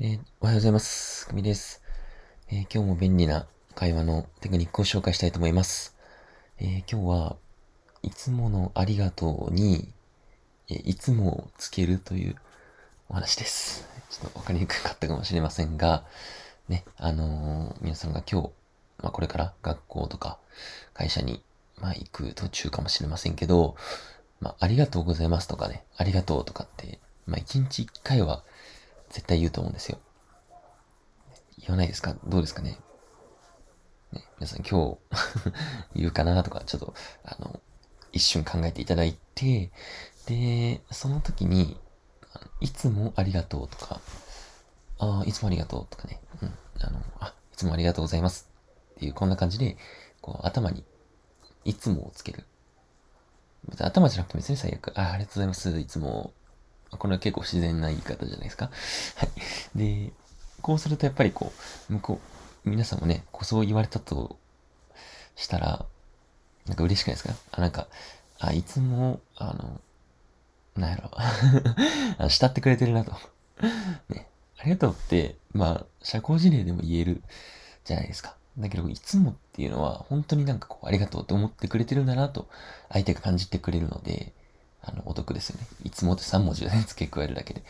[0.00, 1.28] えーおはようございます。
[1.28, 1.80] くみです、
[2.48, 3.46] えー今日も便利な
[3.76, 5.94] 会話のテクニックを紹介したいと思います。
[6.58, 7.36] えー今日は
[8.02, 9.88] いつものありがとうに、
[10.68, 12.34] えいつもをつけるという
[13.08, 13.88] お話です。
[14.10, 16.02] ちょっとわかりにくかったかもしれませんが、
[16.68, 18.50] ね、あの皆さんが今日、
[18.98, 20.38] まあこれから学校とか
[20.92, 21.40] 会社に、
[21.80, 23.76] まあ行く途中かもしれませんけど、
[24.40, 26.98] まあありがとうございますとかね、ありがとうとかって、
[27.28, 28.42] まあ一日一回は
[29.14, 29.98] 絶対言うと思うんですよ。
[31.60, 32.16] 言わないですか？
[32.26, 32.80] どうですかね？
[34.12, 34.98] ね皆さん今日
[35.94, 37.60] 言うかなとか、ちょっと、あの、
[38.12, 39.70] 一瞬考えていただいて、
[40.26, 41.80] で、その時に、
[42.60, 44.00] いつもありがとうとか、
[44.98, 48.50] ああ、いつもありがとうとかね、うん、あの、あ、いつもありがとうございます
[48.96, 49.76] っていう、こんな感じで、
[50.22, 50.84] こう、頭に、
[51.64, 52.44] いつもをつける。
[53.68, 56.32] 別に頭じゃなくても別に最悪、あ、ありがとうございます、いつも。
[56.96, 58.70] これは結構自然な言い方じゃないですか。
[59.16, 59.78] はい。
[59.78, 60.12] で、
[60.62, 61.52] こうするとやっぱりこ
[61.90, 62.20] う、向こ
[62.66, 64.38] う、皆さんもね、こうそう言われたと
[65.36, 65.84] したら、
[66.66, 67.34] なんか嬉しくないですか？
[67.52, 67.88] あ、なんか、
[68.38, 69.80] あ、いつも、あの、
[70.76, 71.10] なんやろ、
[72.18, 73.12] あ慕ってくれてるなと。
[74.08, 74.26] ね。
[74.58, 77.22] ありがとうって、まあ、社交辞令でも言える
[77.84, 78.34] じゃないですか。
[78.56, 82.48] だけど、いつもっていうのは、本当になんかこう、ありがとうって思ってくれてるんだなと、
[82.90, 84.32] 相手が感じてくれるので、
[84.86, 85.66] あの、お得ですよね。
[85.84, 87.62] いつもって3文字をね、付け加えるだけで。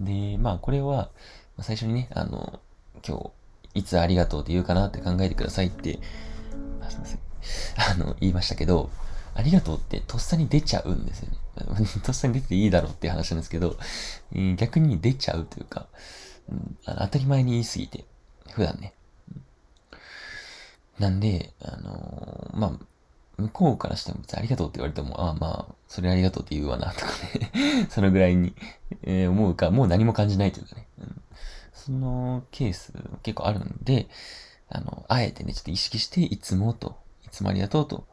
[0.00, 1.10] で、まあ、これは、
[1.60, 2.60] 最初にね、あの、
[3.06, 3.18] 今
[3.74, 5.98] 日、いつありがとうって言うかなって考えてくださいって、
[6.80, 7.20] あすいません。
[7.76, 8.90] あの、言いましたけど、
[9.34, 11.38] ありがとうってとっさに出ちゃうんですよね。
[12.04, 13.76] とっさに出ていいだろうっていう話なんですけど、
[14.56, 15.86] 逆に出ちゃうというか、
[16.86, 18.04] あの当たり前に言い過ぎて、
[18.50, 18.94] 普段ね。
[20.98, 22.86] なんで、あのーまあ、
[23.36, 27.06] 向こうからしても別にありがとうって言われても、ああまあ、それありがとうって言うわな、とか
[27.38, 27.86] ね。
[27.90, 28.54] そのぐらいに、
[29.02, 30.86] えー思うか、もう何も感じないというかね。
[31.00, 31.20] うん
[31.84, 34.08] そのケース結構あるんで、
[34.70, 38.06] あの、あえてね、ちょっと意識して、いつもと、いつもありがとうと、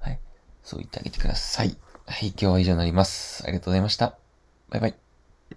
[0.00, 0.18] はい、
[0.64, 1.76] そう言ってあげてください。
[2.06, 3.44] はい、今日は以上になります。
[3.44, 4.16] ありがとうございました。
[4.70, 5.11] バイバイ。